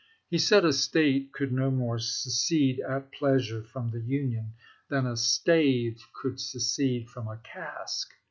He 0.31 0.39
said 0.39 0.65
a 0.65 0.73
State 0.73 1.31
could 1.31 1.51
no 1.51 1.69
more 1.69 1.99
secede 1.99 2.79
at 2.79 3.11
pleasure 3.11 3.61
from 3.63 3.91
the 3.91 3.99
Union 3.99 4.53
than 4.89 5.05
a 5.05 5.15
stave 5.15 6.03
could 6.11 6.39
secede 6.39 7.07
from 7.07 7.27
a 7.27 7.37
cask. 7.37 8.09